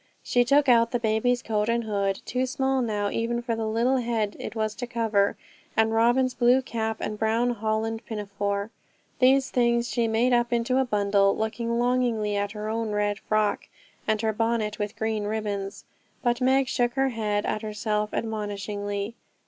[0.23, 3.97] She took out the baby's coat and hood, too small now even for the little
[3.97, 5.37] head it was to cover,
[5.77, 8.71] and Robin's blue cap and brown holland pinafore.
[9.19, 13.67] These things she made up into a bundle, looking longingly at her own red frock,
[14.07, 15.85] and her bonnet with green ribbons:
[16.23, 19.13] but Meg shook her head at herself admonishingly.